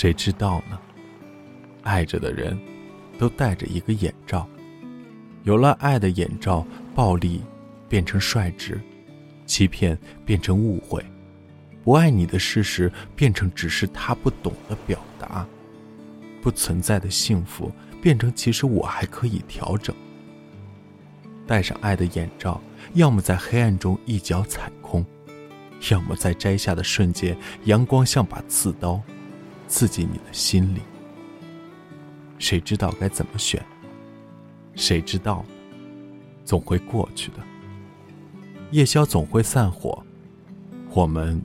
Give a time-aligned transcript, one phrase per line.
[0.00, 0.78] 谁知道呢？
[1.82, 2.56] 爱着的人，
[3.18, 4.48] 都戴着一个眼罩。
[5.42, 6.64] 有了爱的眼罩，
[6.94, 7.42] 暴力
[7.88, 8.80] 变成率直，
[9.44, 11.04] 欺骗变成误会，
[11.82, 15.44] 不爱你的事实变成只是他不懂的表达，
[16.40, 19.92] 不存在的幸福变成其实我还可以调整。
[21.44, 22.62] 戴上爱的眼罩，
[22.94, 25.04] 要么在黑暗中一脚踩空，
[25.90, 29.02] 要么在摘下的瞬间，阳光像把刺刀，
[29.68, 30.80] 刺激你的心里。
[32.38, 33.64] 谁知道该怎么选？
[34.74, 35.44] 谁知道？
[36.44, 37.36] 总会过去的。
[38.70, 40.02] 夜宵总会散伙，
[40.90, 41.40] 我们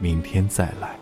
[0.00, 0.96] 明天再来。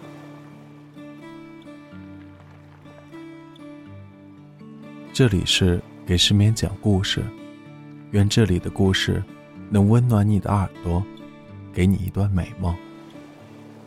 [5.13, 7.25] 这里是给失眠讲故事。
[8.11, 9.23] 愿这里的故事
[9.71, 11.03] 能温暖你的耳朵，
[11.73, 12.77] 给你一段美梦。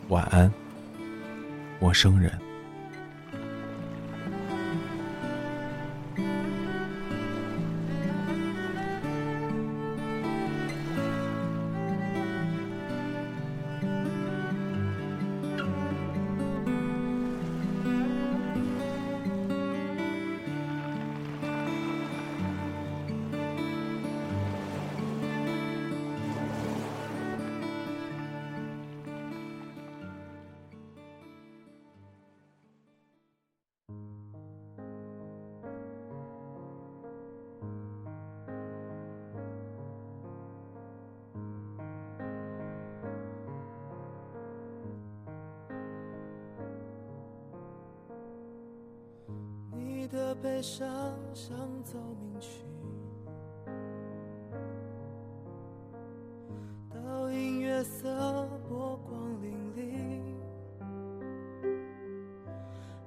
[0.08, 0.52] 晚安，
[1.80, 2.49] 陌生人。
[50.10, 50.86] 的悲伤
[51.32, 52.48] 像奏鸣曲，
[56.92, 60.10] 倒映月色波光粼粼。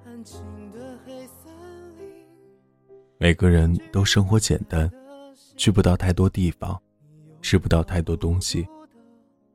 [0.05, 0.39] 安静
[0.71, 1.51] 的黑森
[1.99, 2.07] 林。
[3.17, 4.89] 每个人都生活简单，
[5.57, 6.81] 去不到太多地方，
[7.41, 8.65] 吃不到太多东西，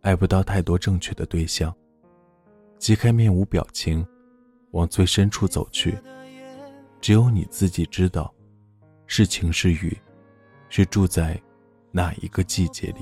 [0.02, 1.74] 爱不到太多正确的对象。
[2.78, 4.06] 揭开面无表情，
[4.72, 5.96] 往最深处走去。
[7.00, 8.32] 只有你自己知道，
[9.06, 9.96] 是晴是雨，
[10.68, 11.40] 是住在
[11.92, 13.00] 哪一个季节里。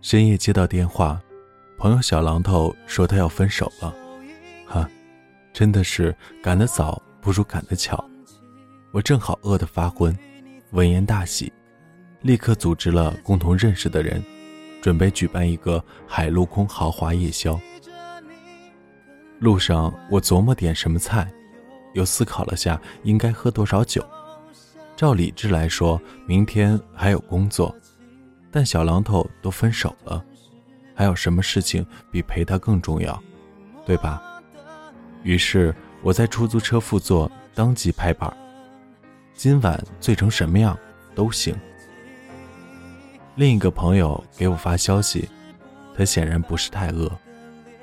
[0.00, 1.22] 深夜接到电话，
[1.78, 3.94] 朋友小榔头说他要分手了，
[4.66, 4.88] 哈，
[5.52, 8.04] 真的是赶得早不如赶得巧。
[8.90, 10.16] 我正好饿得发昏，
[10.72, 11.52] 闻言大喜，
[12.20, 14.22] 立刻组织了共同认识的人，
[14.82, 17.58] 准备举办一个海陆空豪华夜宵。
[19.42, 21.28] 路上，我琢磨点什么菜，
[21.94, 24.00] 又思考了下应该喝多少酒。
[24.94, 27.74] 照理智来说，明天还有工作，
[28.52, 30.24] 但小榔头都分手了，
[30.94, 33.20] 还有什么事情比陪他更重要，
[33.84, 34.22] 对吧？
[35.24, 38.32] 于是我在出租车副座当即拍板：
[39.34, 40.78] 今晚醉成什么样
[41.16, 41.52] 都行。
[43.34, 45.28] 另一个朋友给我发消息，
[45.96, 47.10] 他显然不是太饿。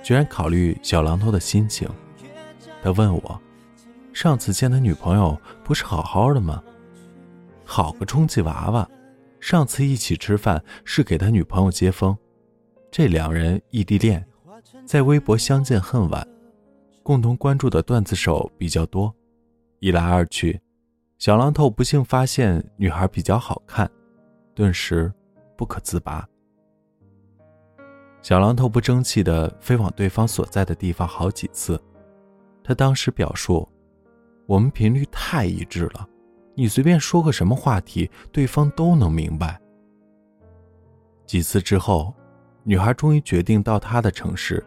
[0.02, 1.88] 居然考虑小榔头的心情，
[2.82, 3.42] 他问我
[4.14, 6.64] ：“上次见他女朋友不是好好的吗？
[7.64, 8.90] 好个充气娃娃！
[9.40, 12.18] 上次一起吃饭是给他女朋友接风。
[12.92, 14.26] 这两人异地恋，
[14.86, 16.28] 在微博相见恨晚，
[17.04, 19.14] 共同关注的段子手比较多。
[19.80, 20.60] 一来二去，
[21.18, 23.90] 小榔头不幸发现女孩比较好看，
[24.56, 25.14] 顿时
[25.56, 26.28] 不可自拔。”
[28.22, 31.82] 小榔头不争气地飞往对方所在的地方好几次，
[32.64, 33.68] 他当时表述
[34.46, 36.08] ：“我们频率太一致了，
[36.54, 39.60] 你随便说个什么话题，对方都能明白。”
[41.26, 42.14] 几次之后，
[42.64, 44.64] 女孩终于决定到他的城市，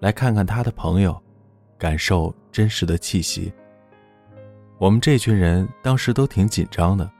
[0.00, 1.20] 来看看他的朋友，
[1.78, 3.52] 感受真实的气息。
[4.78, 7.10] 我们这群人当时都挺紧张的，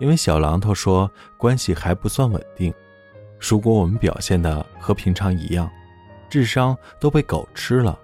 [0.00, 1.08] 因为小榔头说
[1.38, 2.74] 关系还不算稳定。
[3.46, 5.70] 如果我们表现的和平常一样，
[6.30, 7.98] 智商都被狗吃了，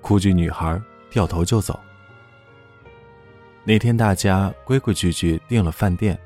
[0.00, 0.80] 哭具女孩
[1.10, 1.78] 掉头就走。
[3.64, 6.16] 那天大家规规矩矩订了饭店，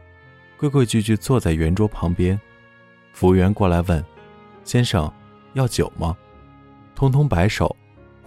[0.58, 2.38] 规规矩矩坐在圆桌旁边，
[3.14, 4.04] 服务员过来问
[4.62, 5.10] ：“先生，
[5.54, 6.14] 要酒吗？”
[6.94, 7.74] 通通摆手，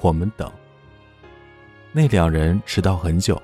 [0.02, 0.52] 我们等。
[1.92, 3.40] 那两人迟到很久，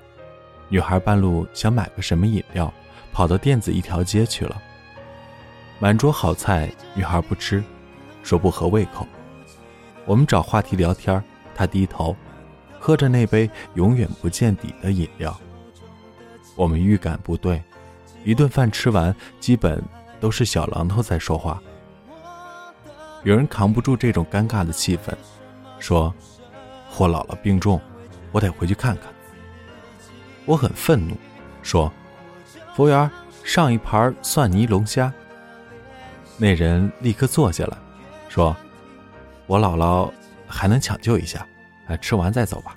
[0.69, 2.73] 女孩半路想买个什么饮料，
[3.11, 4.59] 跑到店子一条街去了。
[5.79, 7.61] 满桌好菜，女孩不吃，
[8.23, 9.05] 说不合胃口。
[10.05, 11.21] 我们找话题聊天，
[11.53, 12.15] 她低头，
[12.79, 15.37] 喝着那杯永远不见底的饮料。
[16.55, 17.61] 我们预感不对，
[18.23, 19.83] 一顿饭吃完，基本
[20.21, 21.61] 都是小榔头在说话。
[23.23, 25.13] 有人扛不住这种尴尬的气氛，
[25.79, 26.13] 说
[26.89, 27.81] ：“或姥姥病重，
[28.31, 29.11] 我得回去看看。”
[30.45, 31.15] 我很愤怒，
[31.61, 31.91] 说
[32.75, 33.09] ：“服务员，
[33.43, 35.11] 上一盘蒜泥龙虾。”
[36.37, 37.77] 那人立刻坐下了，
[38.27, 38.55] 说
[39.45, 40.11] ：“我姥姥
[40.47, 41.47] 还能抢救一下，
[41.87, 42.75] 哎，吃完再走吧。”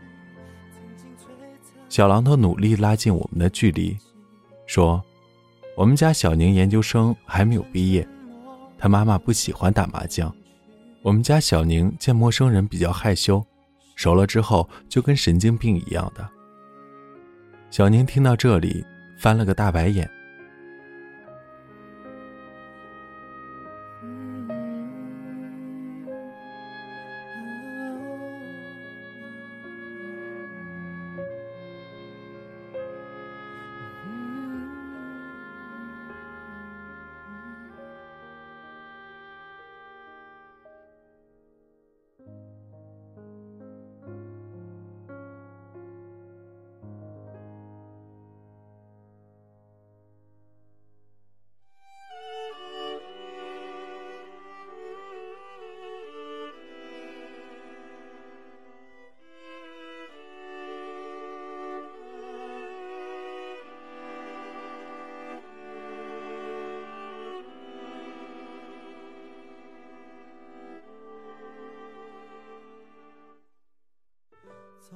[1.89, 3.97] 小榔头努力拉近我们的距离，
[4.67, 5.03] 说
[5.77, 8.07] ：“我们家小宁研究生还没有毕业，
[8.79, 10.33] 他妈妈不喜欢打麻将。
[11.03, 13.45] 我们家小宁见陌生人比较害羞，
[13.95, 16.29] 熟了之后就跟神经病一样的。”
[17.71, 18.85] 小宁听到这里，
[19.19, 20.09] 翻了个大白眼。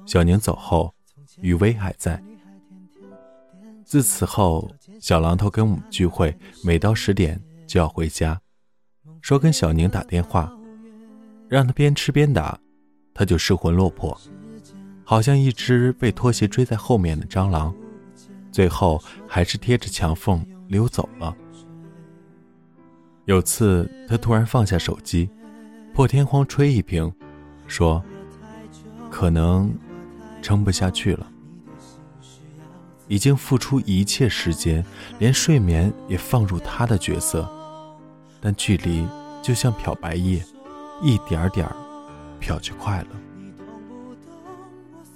[0.05, 0.93] 小宁走后，
[1.39, 2.21] 余威还在。
[3.85, 8.39] 自此后，小榔头跟我们聚会，每到十点就要回家，
[9.21, 10.51] 说跟小宁打电话，
[11.49, 12.57] 让他边吃边打，
[13.13, 14.17] 他就失魂落魄，
[15.03, 17.75] 好像一只被拖鞋追在后面的蟑螂，
[18.51, 21.35] 最后还是贴着墙缝溜走了。
[23.25, 25.29] 有次，他突然放下手机，
[25.93, 27.13] 破天荒吹一瓶，
[27.67, 28.03] 说
[29.21, 29.71] ：“可能。”
[30.41, 31.31] 撑不下去了，
[33.07, 34.83] 已经付出一切时间，
[35.19, 37.47] 连睡眠也放入他的角色，
[38.41, 39.07] 但距离
[39.43, 40.43] 就像漂白液，
[40.99, 41.69] 一点点
[42.39, 43.09] 漂去快了。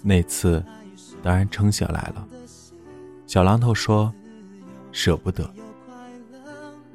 [0.03, 0.63] 那次
[1.23, 2.27] 当然撑下来了。
[3.25, 4.13] 小榔头说
[4.93, 5.51] ：“舍不得。”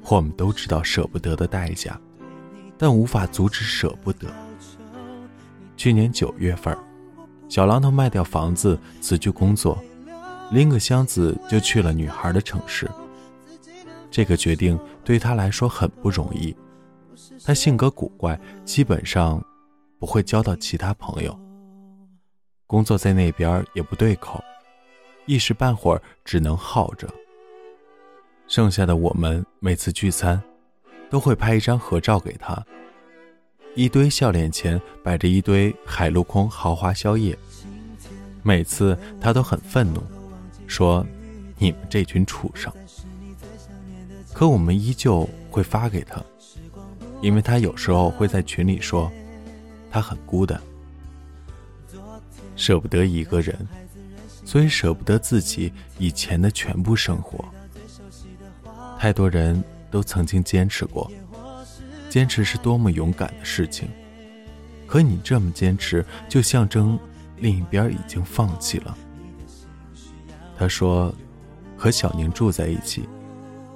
[0.06, 2.00] 我们都知道舍不得的代价，
[2.78, 4.28] 但无法阻止舍不得。
[5.76, 6.78] 去年九月份。
[7.50, 9.76] 小榔头卖掉房子，辞去工作，
[10.52, 12.88] 拎个箱子就去了女孩的城市。
[14.08, 16.54] 这个决定对他来说很不容易。
[17.44, 19.44] 他性格古怪，基本上
[19.98, 21.36] 不会交到其他朋友。
[22.68, 24.40] 工作在那边也不对口，
[25.26, 27.08] 一时半会儿只能耗着。
[28.46, 30.40] 剩下的我们每次聚餐，
[31.10, 32.64] 都会拍一张合照给他。
[33.74, 37.38] 一堆笑脸前摆着一堆海陆空豪华宵夜，
[38.42, 40.02] 每次他都很愤怒，
[40.66, 41.06] 说
[41.56, 42.72] ：“你们这群畜生。”
[44.34, 46.20] 可我们依旧会发给他，
[47.22, 49.10] 因为他有时候会在群里说，
[49.90, 50.60] 他很孤单，
[52.56, 53.56] 舍不得一个人，
[54.44, 57.44] 所以舍不得自己以前的全部生活。
[58.98, 61.10] 太多人都曾经坚持过。
[62.10, 63.88] 坚持是多么勇敢的事情，
[64.86, 66.98] 可你这么坚持，就象征
[67.36, 68.98] 另一边已经放弃了。
[70.58, 71.14] 他说，
[71.76, 73.08] 和小宁住在一起，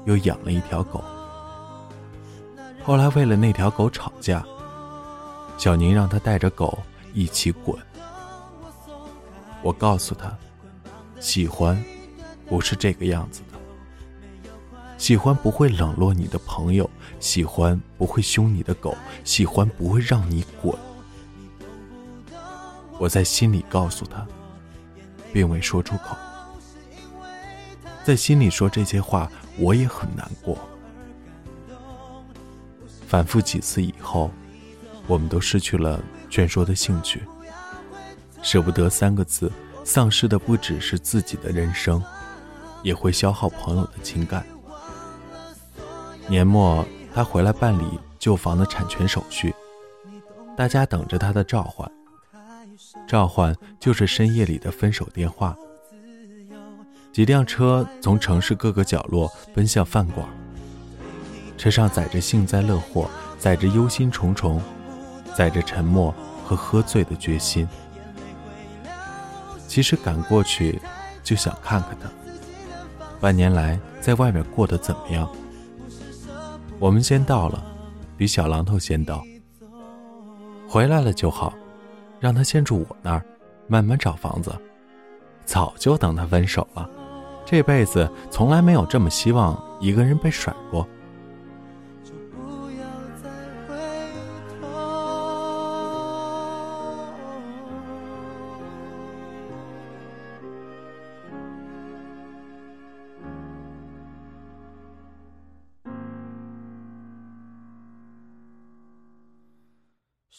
[0.04, 1.02] 又养了一条狗。
[2.82, 4.44] 后来为了那条狗吵架，
[5.56, 6.76] 小宁让他带着狗
[7.14, 7.78] 一起滚。
[9.62, 10.36] 我告诉他，
[11.20, 11.82] 喜欢
[12.46, 13.53] 不是这个样子的。
[14.96, 16.88] 喜欢不会冷落你的朋友，
[17.20, 20.74] 喜欢不会凶你的狗，喜欢不会让你滚。
[22.98, 24.26] 我在心里告诉他，
[25.32, 26.16] 并未说出口。
[28.04, 30.56] 在心里说这些话，我也很难过。
[33.06, 34.30] 反复几次以后，
[35.06, 37.22] 我们都失去了劝说的兴趣。
[38.42, 39.50] 舍不得三个字，
[39.84, 42.02] 丧失的不只是自己的人生，
[42.82, 44.44] 也会消耗朋友的情感。
[46.26, 47.84] 年末，他回来办理
[48.18, 49.54] 旧房的产权手续，
[50.56, 51.90] 大家等着他的召唤。
[53.06, 55.54] 召唤就是深夜里的分手电话。
[57.12, 60.26] 几辆车从城市各个角落奔向饭馆，
[61.58, 64.58] 车上载着幸灾乐祸，载着忧心忡忡，
[65.36, 66.12] 载着沉默
[66.44, 67.68] 和喝醉的决心。
[69.68, 70.80] 其实赶过去，
[71.22, 72.10] 就想看看他，
[73.20, 75.28] 半年来在外面过得怎么样。
[76.78, 77.64] 我们先到了，
[78.16, 79.22] 比小榔头先到。
[80.68, 81.52] 回来了就好，
[82.20, 83.24] 让他先住我那儿。
[83.66, 84.54] 慢慢找房子，
[85.46, 86.86] 早就等他分手了。
[87.46, 90.86] 这辈子从来没有这么希望一个人被甩过。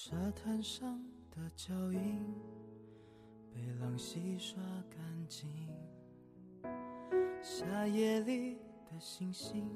[0.07, 2.21] 沙滩上的脚印
[3.51, 5.49] 被浪洗刷干净，
[7.41, 8.53] 夏夜里
[8.85, 9.67] 的星星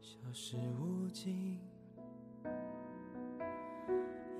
[0.00, 1.60] 消失无尽，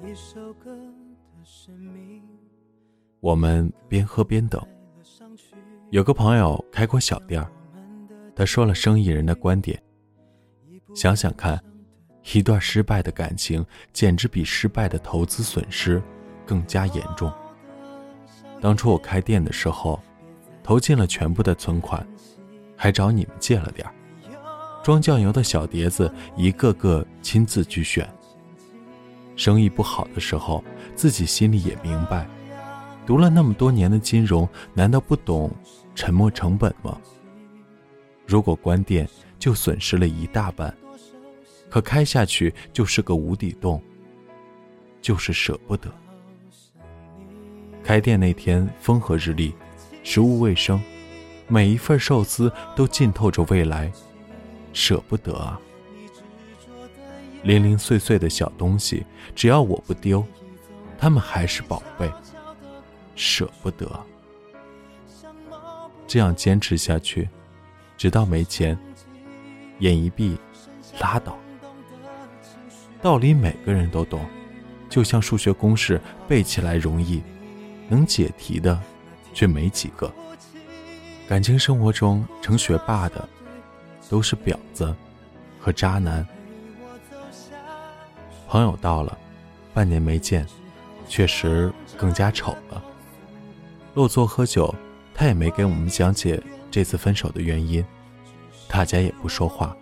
[0.05, 2.25] 一首歌的生命。
[3.21, 4.61] 我们边喝边等，
[5.91, 7.49] 有个朋友开过小店儿，
[8.35, 9.81] 他说了生意人的观点，
[10.97, 11.63] 想想看。
[12.35, 16.03] 一段失败的感情，简直比失败的投资损失
[16.47, 17.33] 更加严重。
[18.61, 19.99] 当初我开店的时候，
[20.63, 22.07] 投进了全部的存款，
[22.77, 23.95] 还找你们借了点儿。
[24.83, 28.09] 装酱油的小碟子，一个个亲自去选。
[29.37, 30.63] 生意不好的时候，
[30.95, 32.29] 自己心里也明白。
[33.07, 35.51] 读了那么多年的金融，难道不懂
[35.95, 36.99] 沉没成本吗？
[38.27, 39.09] 如果关店，
[39.39, 40.73] 就损失了一大半。
[41.71, 43.81] 可开下去就是个无底洞，
[45.01, 45.89] 就是舍不得。
[47.83, 49.55] 开店那天风和日丽，
[50.03, 50.83] 食物卫生，
[51.47, 53.91] 每一份寿司都浸透着未来，
[54.73, 55.59] 舍不得啊！
[57.43, 60.25] 零零碎碎的小东西，只要我不丢，
[60.99, 62.13] 他们还是宝贝，
[63.15, 63.89] 舍不得。
[66.07, 67.29] 这样坚持下去，
[67.97, 68.77] 直到没钱，
[69.79, 70.37] 眼一闭，
[71.01, 71.39] 拉倒。
[73.03, 74.21] 道理每个人都懂，
[74.89, 77.23] 就像数学公式背起来容易，
[77.89, 78.79] 能解题的
[79.33, 80.13] 却没几个。
[81.27, 83.27] 感情生活中成学霸的
[84.09, 84.95] 都是婊子
[85.59, 86.27] 和渣男。
[88.49, 89.17] 朋友到了，
[89.73, 90.47] 半年没见，
[91.09, 92.83] 确实更加丑了。
[93.95, 94.75] 落座喝酒，
[95.15, 97.83] 他也没给我们讲解这次分手的原因，
[98.69, 99.75] 大家也不说话。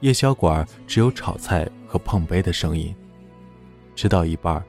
[0.00, 2.94] 夜宵馆只有炒菜和碰杯的声音。
[3.94, 4.62] 吃到一半，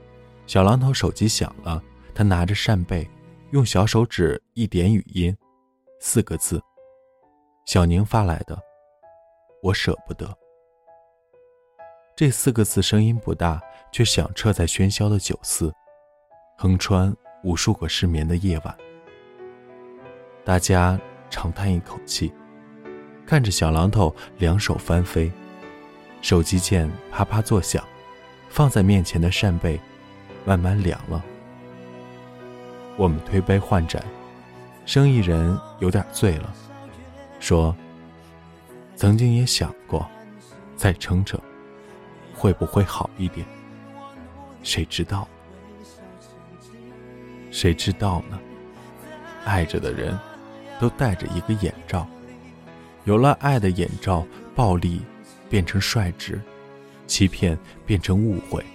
[0.46, 1.84] 小榔头手机响了，
[2.16, 3.06] 他拿着扇贝，
[3.52, 5.36] 用小手指一点语音，
[6.00, 6.64] 四个字
[7.68, 8.58] ：“小宁发来的，
[9.62, 10.34] 我舍不得。”
[12.16, 15.74] 这四个字声音不大，却响彻在喧嚣的酒肆，
[16.58, 18.78] 横穿无数个失眠的夜晚。
[20.46, 20.98] 大家
[21.30, 22.34] 长叹一口气。
[23.26, 25.30] 看着小榔头两手翻飞，
[26.28, 27.82] 手机键啪啪作响，
[28.50, 29.80] 放在面前的扇贝
[30.44, 31.24] 慢慢凉了。
[32.98, 34.04] 我们推杯换盏，
[34.86, 36.54] 生意人有点醉了，
[37.40, 37.74] 说
[38.98, 40.06] ：“曾经也想过，
[40.76, 41.40] 再撑撑，
[42.36, 43.48] 会不会好一点？
[44.64, 45.26] 谁知道？
[47.52, 48.38] 谁知道呢？
[49.46, 50.20] 爱着的人，
[50.78, 52.06] 都戴着一个眼罩。”
[53.06, 55.02] 有了爱的眼罩，暴力
[55.50, 56.42] 变成率直，
[57.06, 58.66] 欺骗变成误会，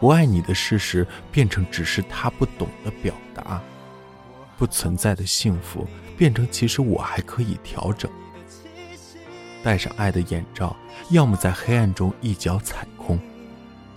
[0.00, 3.62] 不爱你的事实变成只是他不懂的表达，
[4.56, 8.10] 不存在的幸福变成其实我还可以调整。
[9.62, 10.76] 戴上爱的眼罩，
[11.10, 13.18] 要么在黑暗中一脚踩空，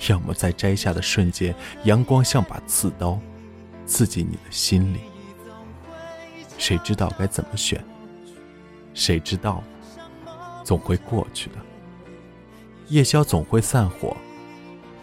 [0.07, 3.19] 要么在摘下的瞬间，阳光像把刺刀，
[3.87, 4.99] 刺进你的心里。
[6.57, 7.83] 谁知道该怎么选？
[8.93, 9.63] 谁知道，
[10.63, 11.55] 总会过去的。
[12.89, 14.15] 夜宵总会散伙，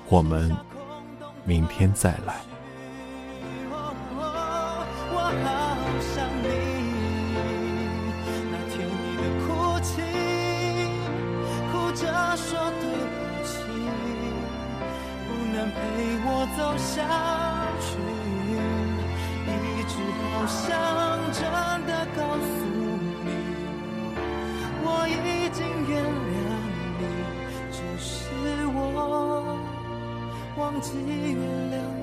[0.09, 0.57] 我们
[1.45, 2.41] 明天再来。
[15.75, 15.79] 陪
[16.25, 17.01] 我走下
[17.81, 17.87] 去，
[19.47, 21.02] 一直好想
[30.73, 31.37] 忘记原
[31.71, 32.02] 谅。